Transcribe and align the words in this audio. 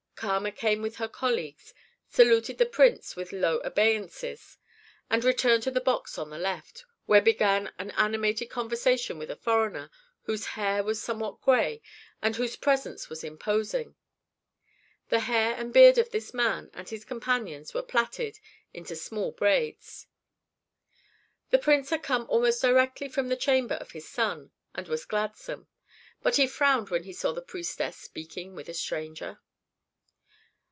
Kama 0.21 0.51
came 0.51 0.83
with 0.83 0.97
her 0.97 1.07
colleagues, 1.07 1.73
saluted 2.07 2.59
the 2.59 2.65
prince 2.67 3.15
with 3.15 3.31
low 3.31 3.59
obeisances, 3.65 4.59
and 5.09 5.23
returned 5.23 5.63
to 5.63 5.71
the 5.71 5.81
box 5.81 6.15
on 6.19 6.29
the 6.29 6.37
left, 6.37 6.85
where 7.07 7.23
began 7.23 7.73
an 7.79 7.89
animated 7.97 8.47
conversation 8.47 9.17
with 9.17 9.31
a 9.31 9.35
foreigner 9.35 9.89
whose 10.25 10.45
hair 10.53 10.83
was 10.83 11.01
somewhat 11.01 11.41
gray 11.41 11.81
and 12.21 12.35
whose 12.35 12.55
presence 12.55 13.09
was 13.09 13.23
imposing. 13.23 13.95
The 15.09 15.21
hair 15.21 15.55
and 15.55 15.73
beard 15.73 15.97
of 15.97 16.11
this 16.11 16.35
man 16.35 16.69
and 16.71 16.87
his 16.87 17.03
companions 17.03 17.73
were 17.73 17.81
plaited 17.81 18.39
into 18.75 18.95
small 18.95 19.31
braids. 19.31 20.05
The 21.49 21.57
prince 21.57 21.89
had 21.89 22.03
come 22.03 22.27
almost 22.29 22.61
directly 22.61 23.09
from 23.09 23.29
the 23.29 23.35
chamber 23.35 23.73
of 23.73 23.93
his 23.93 24.07
son, 24.07 24.51
and 24.75 24.87
was 24.87 25.03
gladsome. 25.03 25.67
But 26.21 26.35
he 26.35 26.45
frowned 26.45 26.91
when 26.91 27.05
he 27.05 27.11
saw 27.13 27.31
the 27.31 27.41
priestess 27.41 27.97
speaking 27.97 28.53
with 28.53 28.69
a 28.69 28.75
stranger. 28.75 29.39